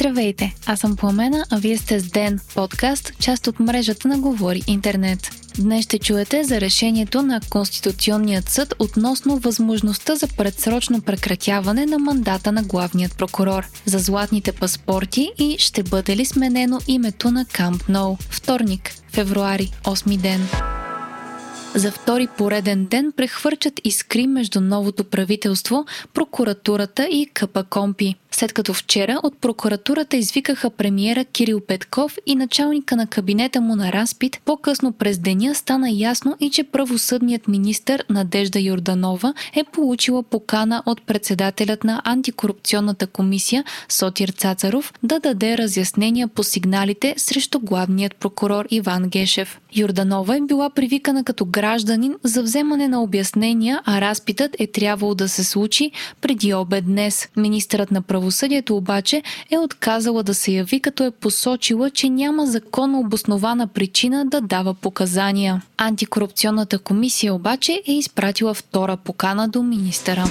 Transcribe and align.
Здравейте, 0.00 0.54
аз 0.66 0.80
съм 0.80 0.96
Пламена, 0.96 1.44
а 1.50 1.58
вие 1.58 1.78
сте 1.78 2.00
с 2.00 2.10
Ден, 2.10 2.40
подкаст, 2.54 3.12
част 3.18 3.46
от 3.46 3.60
мрежата 3.60 4.08
на 4.08 4.18
Говори 4.18 4.62
Интернет. 4.66 5.30
Днес 5.58 5.84
ще 5.84 5.98
чуете 5.98 6.44
за 6.44 6.60
решението 6.60 7.22
на 7.22 7.40
Конституционният 7.50 8.48
съд 8.48 8.74
относно 8.78 9.38
възможността 9.38 10.16
за 10.16 10.28
предсрочно 10.28 11.00
прекратяване 11.00 11.86
на 11.86 11.98
мандата 11.98 12.52
на 12.52 12.62
главният 12.62 13.16
прокурор, 13.16 13.66
за 13.84 13.98
златните 13.98 14.52
паспорти 14.52 15.30
и 15.38 15.56
ще 15.58 15.82
бъде 15.82 16.16
ли 16.16 16.24
сменено 16.24 16.80
името 16.88 17.30
на 17.30 17.44
Камп 17.44 17.88
Ноу. 17.88 18.16
Вторник, 18.30 18.94
февруари, 19.12 19.72
8 19.84 20.16
ден. 20.16 20.40
За 21.74 21.92
втори 21.92 22.28
пореден 22.38 22.86
ден 22.86 23.12
прехвърчат 23.16 23.80
искри 23.84 24.26
между 24.26 24.60
новото 24.60 25.04
правителство, 25.04 25.84
прокуратурата 26.14 27.08
и 27.10 27.30
КПКомпи 27.34 28.14
след 28.30 28.52
като 28.52 28.74
вчера 28.74 29.20
от 29.22 29.38
прокуратурата 29.38 30.16
извикаха 30.16 30.70
премиера 30.70 31.24
Кирил 31.24 31.60
Петков 31.60 32.18
и 32.26 32.34
началника 32.34 32.96
на 32.96 33.06
кабинета 33.06 33.60
му 33.60 33.76
на 33.76 33.92
разпит, 33.92 34.40
по-късно 34.44 34.92
през 34.92 35.18
деня 35.18 35.54
стана 35.54 35.90
ясно 35.90 36.36
и 36.40 36.50
че 36.50 36.64
правосъдният 36.64 37.48
министр 37.48 37.98
Надежда 38.10 38.60
Йорданова 38.60 39.34
е 39.54 39.64
получила 39.64 40.22
покана 40.22 40.82
от 40.86 41.02
председателят 41.02 41.84
на 41.84 42.02
антикорупционната 42.04 43.06
комисия 43.06 43.64
Сотир 43.88 44.28
Цацаров 44.28 44.92
да 45.02 45.20
даде 45.20 45.58
разяснения 45.58 46.28
по 46.28 46.42
сигналите 46.42 47.14
срещу 47.16 47.60
главният 47.60 48.16
прокурор 48.16 48.66
Иван 48.70 49.08
Гешев. 49.08 49.60
Йорданова 49.74 50.36
е 50.36 50.40
била 50.40 50.70
привикана 50.70 51.24
като 51.24 51.44
гражданин 51.44 52.14
за 52.24 52.42
вземане 52.42 52.88
на 52.88 53.02
обяснения, 53.02 53.80
а 53.84 54.00
разпитът 54.00 54.56
е 54.58 54.66
трябвало 54.66 55.14
да 55.14 55.28
се 55.28 55.44
случи 55.44 55.90
преди 56.20 56.54
обед 56.54 56.84
днес. 56.84 57.28
Министърът 57.36 57.90
на 57.90 58.02
правосъдието 58.02 58.19
правосъдието 58.20 58.76
обаче 58.76 59.22
е 59.50 59.58
отказала 59.58 60.22
да 60.22 60.34
се 60.34 60.52
яви, 60.52 60.80
като 60.80 61.04
е 61.04 61.10
посочила, 61.10 61.90
че 61.90 62.08
няма 62.08 62.46
законно 62.46 63.00
обоснована 63.00 63.66
причина 63.66 64.26
да 64.26 64.40
дава 64.40 64.74
показания. 64.74 65.62
Антикорупционната 65.76 66.78
комисия 66.78 67.34
обаче 67.34 67.82
е 67.86 67.92
изпратила 67.92 68.54
втора 68.54 68.96
покана 68.96 69.48
до 69.48 69.62
министъра. 69.62 70.24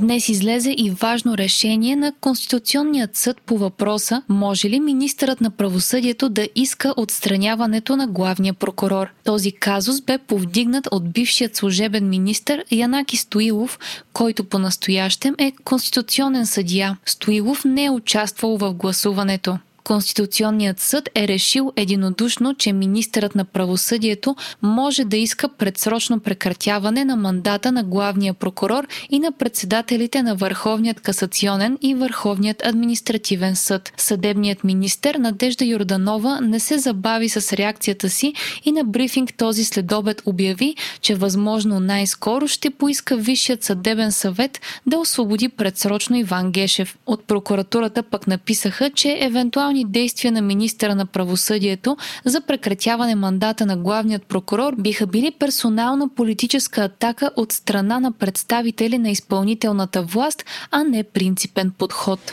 Днес 0.00 0.28
излезе 0.28 0.74
и 0.78 0.90
важно 0.90 1.38
решение 1.38 1.96
на 1.96 2.12
Конституционният 2.20 3.16
съд 3.16 3.40
по 3.40 3.58
въпроса 3.58 4.22
може 4.28 4.70
ли 4.70 4.80
министърът 4.80 5.40
на 5.40 5.50
правосъдието 5.50 6.28
да 6.28 6.48
иска 6.54 6.94
отстраняването 6.96 7.96
на 7.96 8.06
главния 8.06 8.54
прокурор. 8.54 9.06
Този 9.24 9.52
казус 9.52 10.00
бе 10.00 10.18
повдигнат 10.18 10.88
от 10.90 11.12
бившият 11.12 11.56
служебен 11.56 12.08
министр 12.08 12.62
Янаки 12.70 13.16
Стоилов, 13.16 13.78
който 14.12 14.44
по-настоящем 14.44 15.34
е 15.38 15.52
конституционен 15.64 16.46
съдия. 16.46 16.96
Стоилов 17.06 17.64
не 17.64 17.84
е 17.84 17.90
участвал 17.90 18.56
в 18.56 18.74
гласуването. 18.74 19.58
Конституционният 19.84 20.80
съд 20.80 21.08
е 21.14 21.28
решил 21.28 21.72
единодушно, 21.76 22.54
че 22.54 22.72
министърът 22.72 23.34
на 23.34 23.44
правосъдието 23.44 24.36
може 24.62 25.04
да 25.04 25.16
иска 25.16 25.48
предсрочно 25.48 26.20
прекратяване 26.20 27.04
на 27.04 27.16
мандата 27.16 27.72
на 27.72 27.84
главния 27.84 28.34
прокурор 28.34 28.86
и 29.10 29.18
на 29.18 29.32
председателите 29.32 30.22
на 30.22 30.34
Върховният 30.34 31.00
касационен 31.00 31.78
и 31.82 31.94
Върховният 31.94 32.66
административен 32.66 33.56
съд. 33.56 33.92
Съдебният 33.96 34.64
министр 34.64 35.18
Надежда 35.18 35.64
Йорданова 35.64 36.40
не 36.40 36.60
се 36.60 36.78
забави 36.78 37.28
с 37.28 37.52
реакцията 37.52 38.10
си 38.10 38.34
и 38.64 38.72
на 38.72 38.84
брифинг 38.84 39.34
този 39.34 39.64
следобед 39.64 40.22
обяви, 40.26 40.74
че 41.00 41.14
възможно 41.14 41.80
най-скоро 41.80 42.48
ще 42.48 42.70
поиска 42.70 43.16
Висшият 43.16 43.64
съдебен 43.64 44.12
съвет 44.12 44.60
да 44.86 44.98
освободи 44.98 45.48
предсрочно 45.48 46.16
Иван 46.16 46.52
Гешев. 46.52 46.98
От 47.06 47.24
прокуратурата 47.24 48.02
пък 48.02 48.26
написаха, 48.26 48.90
че 48.90 49.18
евентуални 49.20 49.69
евентуални 49.70 49.92
действия 49.92 50.32
на 50.32 50.42
министра 50.42 50.94
на 50.94 51.06
правосъдието 51.06 51.96
за 52.24 52.40
прекратяване 52.40 53.14
мандата 53.14 53.66
на 53.66 53.76
главният 53.76 54.26
прокурор 54.26 54.74
биха 54.78 55.06
били 55.06 55.30
персонална 55.30 56.08
политическа 56.08 56.84
атака 56.84 57.30
от 57.36 57.52
страна 57.52 58.00
на 58.00 58.12
представители 58.12 58.98
на 58.98 59.10
изпълнителната 59.10 60.02
власт, 60.02 60.44
а 60.70 60.84
не 60.84 61.02
принципен 61.02 61.72
подход. 61.78 62.32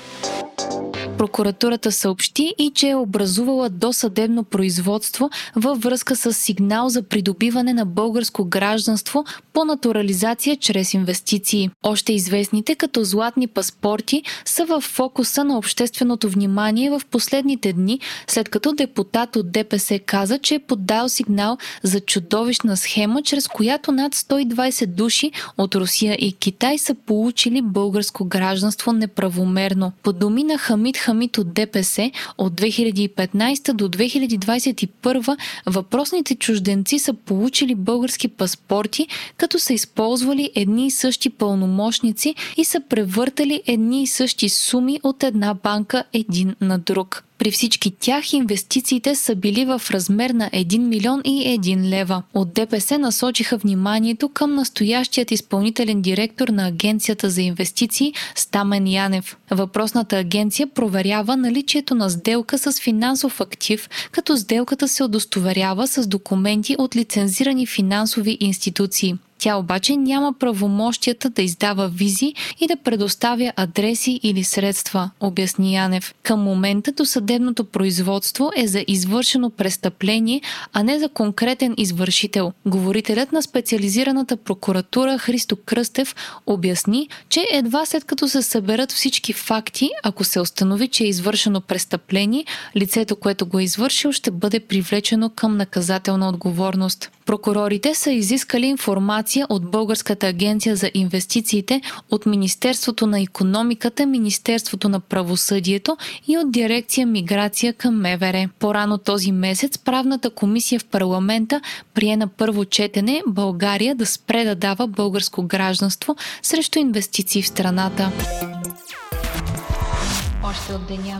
Прокуратурата 1.18 1.92
съобщи 1.92 2.54
и 2.58 2.72
че 2.76 2.90
е 2.90 2.96
образувала 2.96 3.70
досъдебно 3.70 4.44
производство 4.44 5.30
във 5.56 5.82
връзка 5.82 6.16
с 6.16 6.34
сигнал 6.34 6.90
за 6.90 7.04
придобиване 7.04 7.74
на 7.74 7.86
българско 7.86 8.46
гражданство 8.46 9.26
по 9.54 9.66
натурализация 9.66 10.56
чрез 10.56 10.94
инвестиции. 10.94 11.70
Още 11.84 12.14
известните 12.14 12.76
като 12.76 13.04
златни 13.04 13.48
паспорти 13.48 14.24
са 14.46 14.66
в 14.66 14.82
фокуса 14.82 15.44
на 15.44 15.58
общественото 15.58 16.30
внимание 16.30 16.90
в 16.90 17.02
последните 17.12 17.74
дни, 17.74 18.00
след 18.28 18.50
като 18.50 18.74
депутат 18.74 19.36
от 19.36 19.52
ДПС 19.52 20.00
каза, 20.00 20.40
че 20.40 20.56
е 20.56 20.60
поддал 20.60 21.10
сигнал 21.10 21.58
за 21.84 22.00
чудовищна 22.00 22.78
схема, 22.78 23.22
чрез 23.22 23.48
която 23.48 23.92
над 23.92 24.16
120 24.16 24.86
души 24.86 25.32
от 25.58 25.76
Русия 25.76 26.14
и 26.20 26.34
Китай 26.34 26.78
са 26.78 26.96
получили 26.96 27.62
българско 27.62 28.26
гражданство 28.26 28.94
неправомерно. 28.94 29.92
По 30.04 30.14
думи 30.14 30.44
на 30.44 30.58
Хамид 30.58 30.98
Хамид 31.08 31.38
от 31.38 31.54
ДПС 31.54 32.12
от 32.38 32.54
2015 32.54 33.74
до 33.74 33.90
2021 33.90 35.38
въпросните 35.66 36.36
чужденци 36.36 37.00
са 37.00 37.14
получили 37.14 37.76
български 37.76 38.28
паспорти, 38.28 39.08
като 39.38 39.60
са 39.60 39.74
използвали 39.74 40.52
едни 40.56 40.88
и 40.88 40.92
същи 40.92 41.30
пълномощници 41.30 42.36
и 42.58 42.66
са 42.66 42.82
превъртали 42.90 43.62
едни 43.66 44.04
и 44.04 44.08
същи 44.08 44.50
суми 44.50 45.00
от 45.04 45.24
една 45.24 45.54
банка 45.54 46.04
един 46.14 46.56
на 46.62 46.80
друг. 46.80 47.24
При 47.38 47.52
всички 47.52 47.92
тях 47.92 48.34
инвестициите 48.34 49.16
са 49.16 49.36
били 49.36 49.66
в 49.66 49.82
размер 49.92 50.30
на 50.30 50.50
1 50.50 50.78
милион 50.78 51.22
и 51.26 51.60
1 51.60 51.90
лева. 51.90 52.24
От 52.34 52.54
ДПС 52.54 52.98
насочиха 52.98 53.58
вниманието 53.58 54.30
към 54.30 54.56
настоящият 54.56 55.32
изпълнителен 55.32 56.02
директор 56.02 56.48
на 56.48 56.68
Агенцията 56.68 57.30
за 57.30 57.42
инвестиции 57.42 58.14
Стамен 58.36 58.88
Янев. 58.88 59.38
Въпросната 59.52 60.18
агенция 60.18 60.68
проверява 60.68 61.38
наличието 61.38 61.96
на 61.96 62.10
сделка 62.10 62.58
с 62.58 62.82
финансов 62.82 63.42
актив, 63.42 63.90
като 64.12 64.38
сделката 64.38 64.88
се 64.88 65.04
удостоверява 65.04 65.88
с 65.88 66.08
документи 66.08 66.76
от 66.78 66.96
лицензирани 66.96 67.68
финансови 67.68 68.38
институции. 68.40 69.16
Тя 69.40 69.56
обаче 69.56 69.96
няма 69.96 70.34
правомощията 70.34 71.30
да 71.30 71.42
издава 71.42 71.88
визи 71.88 72.34
и 72.60 72.68
да 72.68 72.78
предоставя 72.78 73.54
адреси 73.56 74.20
или 74.24 74.44
средства, 74.44 75.10
обясни 75.20 75.76
Янев. 75.76 76.16
Към 76.24 76.40
момента 76.40 76.92
до 76.92 77.06
съдебното 77.06 77.66
производство 77.66 78.52
е 78.56 78.68
за 78.68 78.84
извършено 78.88 79.50
престъпление, 79.50 80.42
а 80.74 80.84
не 80.84 81.00
за 81.00 81.10
конкретен 81.10 81.74
извършител. 81.78 82.54
Говорителят 82.66 83.32
на 83.32 83.42
специализираната 83.42 84.38
прокуратура 84.38 85.18
Христо 85.18 85.56
Кръстев 85.66 86.16
обясни, 86.48 87.10
че 87.30 87.48
едва 87.52 87.86
след 87.86 88.04
като 88.04 88.28
се 88.28 88.42
съберат 88.42 88.92
всички 88.92 89.34
факти, 89.34 89.90
ако 90.04 90.24
се 90.24 90.40
установи, 90.40 90.88
че 90.88 91.04
е 91.04 91.08
извършено 91.08 91.62
престъпление, 91.62 92.46
лицето, 92.76 93.16
което 93.16 93.46
го 93.46 93.60
е 93.60 93.64
извършил, 93.64 94.12
ще 94.12 94.32
бъде 94.32 94.60
привлечено 94.60 95.30
към 95.30 95.58
наказателна 95.58 96.30
отговорност. 96.30 97.12
Прокурорите 97.26 97.96
са 97.96 98.12
изискали 98.12 98.66
информация 98.66 99.27
от 99.50 99.72
Българската 99.72 100.28
агенция 100.28 100.76
за 100.76 100.92
инвестициите, 100.94 101.82
от 102.12 102.26
Министерството 102.26 103.08
на 103.08 103.22
економиката, 103.22 104.06
Министерството 104.06 104.90
на 104.90 105.00
правосъдието 105.00 105.98
и 106.28 106.38
от 106.38 106.52
дирекция 106.52 107.08
Миграция 107.08 107.74
към 107.74 108.02
МВР. 108.02 108.50
По-рано 108.60 108.98
този 108.98 109.32
месец 109.32 109.78
правната 109.78 110.30
комисия 110.30 110.80
в 110.80 110.86
парламента 110.86 111.62
прие 111.94 112.18
на 112.18 112.28
първо 112.28 112.66
четене 112.66 113.22
България 113.28 113.96
да 113.96 114.06
спре 114.06 114.44
да 114.44 114.56
дава 114.56 114.88
българско 114.88 115.44
гражданство 115.44 116.16
срещу 116.42 116.80
инвестиции 116.80 117.42
в 117.42 117.48
страната 117.48 118.12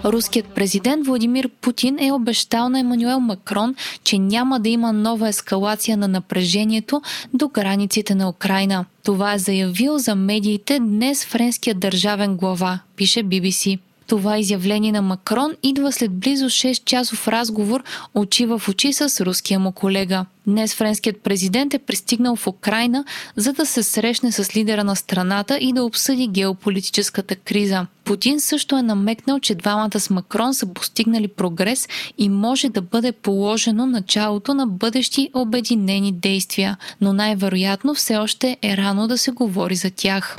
Руският 0.06 0.46
президент 0.46 1.08
Владимир 1.08 1.50
Путин 1.62 1.98
е 2.00 2.12
обещал 2.12 2.70
на 2.70 2.80
Емануел 2.80 3.20
Макрон, 3.20 3.76
че 4.04 4.20
няма 4.20 4.60
да 4.60 4.70
има 4.70 4.94
нова 4.94 5.28
ескалация 5.28 5.98
на 5.98 6.08
напрежението 6.08 7.02
до 7.34 7.48
границите 7.48 8.16
на 8.16 8.30
Украина. 8.30 8.86
Това 9.04 9.34
е 9.34 9.40
заявил 9.40 9.98
за 9.98 10.16
медиите 10.16 10.80
днес 10.80 11.26
френският 11.26 11.80
държавен 11.80 12.38
глава, 12.38 12.80
пише 12.96 13.24
BBC. 13.24 13.80
Това 14.08 14.38
изявление 14.38 14.92
на 14.92 15.02
Макрон 15.02 15.52
идва 15.64 15.92
след 15.92 16.12
близо 16.12 16.46
6 16.46 16.84
часов 16.84 17.28
разговор 17.28 17.84
очи 18.14 18.46
в 18.46 18.62
очи 18.70 18.94
с 18.94 19.26
руския 19.26 19.60
му 19.60 19.72
колега. 19.72 20.26
Днес 20.48 20.76
френският 20.76 21.22
президент 21.22 21.74
е 21.74 21.80
пристигнал 21.80 22.36
в 22.36 22.48
Украина, 22.48 23.06
за 23.36 23.54
да 23.54 23.66
се 23.66 23.84
срещне 23.84 24.32
с 24.32 24.56
лидера 24.56 24.84
на 24.84 24.96
страната 24.96 25.58
и 25.58 25.74
да 25.74 25.84
обсъди 25.84 26.28
геополитическата 26.28 27.36
криза. 27.36 27.86
Путин 28.04 28.40
също 28.40 28.78
е 28.78 28.82
намекнал, 28.82 29.40
че 29.40 29.56
двамата 29.56 30.00
с 30.00 30.10
Макрон 30.10 30.54
са 30.54 30.66
постигнали 30.74 31.28
прогрес 31.28 31.88
и 32.18 32.30
може 32.30 32.70
да 32.70 32.82
бъде 32.82 33.12
положено 33.12 33.86
началото 33.86 34.54
на 34.54 34.68
бъдещи 34.68 35.30
обединени 35.34 36.12
действия, 36.12 36.78
но 37.02 37.14
най-вероятно 37.14 37.96
все 37.96 38.18
още 38.18 38.58
е 38.62 38.78
рано 38.78 39.08
да 39.08 39.18
се 39.18 39.32
говори 39.32 39.76
за 39.76 39.92
тях. 39.92 40.38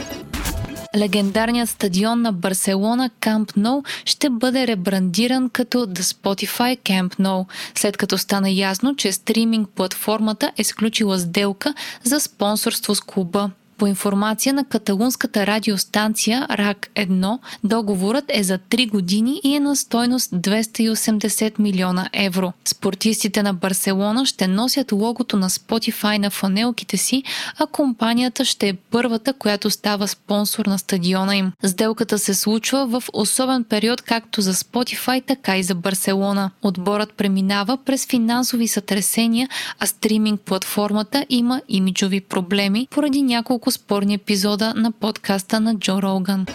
Легендарният 0.99 1.69
стадион 1.69 2.23
на 2.23 2.33
Барселона 2.33 3.11
Camp 3.21 3.57
Nou 3.57 3.87
ще 4.05 4.31
бъде 4.31 4.67
ребрандиран 4.67 5.51
като 5.51 5.87
The 5.87 6.01
Spotify 6.01 6.79
Camp 6.79 7.19
Nou, 7.21 7.47
след 7.75 7.97
като 7.97 8.19
стана 8.19 8.51
ясно, 8.51 8.97
че 8.97 9.13
стриминг 9.13 9.69
платформата 9.69 10.53
е 10.57 10.65
сключила 10.65 11.19
сделка 11.19 11.75
за 12.05 12.21
спонсорство 12.21 12.95
с 12.95 13.01
клуба. 13.01 13.51
По 13.79 13.87
информация 13.87 14.55
на 14.55 14.65
каталунската 14.65 15.47
радиостанция 15.47 16.47
РАК-1, 16.51 17.39
договорът 17.65 18.25
е 18.29 18.43
за 18.43 18.59
3 18.59 18.91
години 18.91 19.41
и 19.45 19.55
е 19.55 19.61
на 19.61 19.77
стойност 19.77 20.31
280 20.31 21.59
милиона 21.59 22.09
евро. 22.13 22.53
Спортистите 22.65 23.43
на 23.43 23.55
Барселона 23.55 24.27
ще 24.27 24.49
носят 24.49 24.93
логото 24.93 25.37
на 25.37 25.51
Spotify 25.51 26.19
на 26.19 26.31
фанелките 26.31 26.97
си, 26.97 27.23
а 27.59 27.67
компанията 27.67 28.45
ще 28.45 28.69
е 28.69 28.75
първата, 28.75 29.33
която 29.33 29.71
става 29.71 30.09
спонсор 30.09 30.67
на 30.67 30.79
стадиона 30.79 31.37
им. 31.37 31.53
Сделката 31.65 32.19
се 32.19 32.35
случва 32.35 32.87
в 32.87 33.03
особен 33.13 33.65
период 33.65 34.03
както 34.03 34.41
за 34.41 34.55
Spotify, 34.55 35.27
така 35.27 35.57
и 35.57 35.63
за 35.63 35.75
Барселона. 35.75 36.51
Отборът 36.63 37.13
преминава 37.13 37.79
през 37.85 38.07
финансови 38.07 38.69
сътресения, 38.69 39.49
а 39.79 39.87
стриминг 39.87 40.41
платформата 40.41 41.27
има 41.29 41.63
имиджови 41.69 42.21
проблеми 42.21 42.89
поради 42.91 43.23
няколко 43.23 43.68
няколко 43.69 43.85
спорни 43.85 44.15
епизода 44.15 44.75
на 44.77 44.93
подкаста 44.93 45.61
на 45.61 45.79
Джо 45.79 46.03
Роган. 46.03 46.47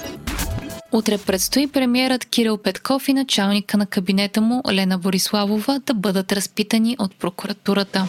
Утре 0.91 1.17
предстои 1.17 1.67
премиерът 1.67 2.25
Кирил 2.25 2.57
Петков 2.57 3.07
и 3.07 3.13
началника 3.13 3.77
на 3.77 3.85
кабинета 3.85 4.41
му 4.41 4.61
Лена 4.71 4.97
Бориславова 4.97 5.81
да 5.85 5.93
бъдат 5.93 6.31
разпитани 6.31 6.95
от 6.99 7.15
прокуратурата. 7.15 8.07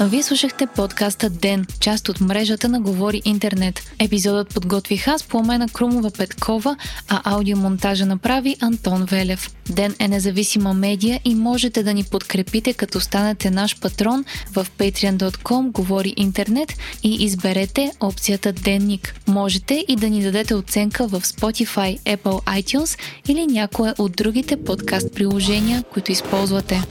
Вие 0.00 0.22
слушахте 0.22 0.66
подкаста 0.66 1.30
Ден, 1.30 1.66
част 1.80 2.08
от 2.08 2.20
мрежата 2.20 2.68
на 2.68 2.80
Говори 2.80 3.22
Интернет. 3.24 3.80
Епизодът 3.98 4.54
подготвих 4.54 5.08
аз, 5.08 5.22
Пламена 5.22 5.68
Крумова 5.68 6.10
Петкова, 6.10 6.76
а 7.08 7.34
аудиомонтажа 7.34 8.06
направи 8.06 8.56
Антон 8.60 9.04
Велев. 9.04 9.50
Ден 9.68 9.94
е 9.98 10.08
независима 10.08 10.74
медия 10.74 11.20
и 11.24 11.34
можете 11.34 11.82
да 11.82 11.94
ни 11.94 12.04
подкрепите 12.04 12.72
като 12.72 13.00
станете 13.00 13.50
наш 13.50 13.80
патрон 13.80 14.24
в 14.52 14.66
patreon.com 14.78 15.70
Говори 15.70 16.14
Интернет 16.16 16.72
и 17.02 17.24
изберете 17.24 17.92
опцията 18.00 18.52
Денник. 18.52 19.20
Можете 19.28 19.84
и 19.88 19.96
да 19.96 20.10
ни 20.10 20.22
дадете 20.22 20.54
оценка 20.54 21.06
в 21.06 21.20
Spotify, 21.20 22.00
Apple 22.00 22.62
iTunes 22.62 22.98
или 23.28 23.46
някое 23.46 23.94
от 23.98 24.12
другите 24.12 24.64
подкаст 24.64 25.14
приложения, 25.14 25.84
които 25.92 26.12
използвате. 26.12 26.82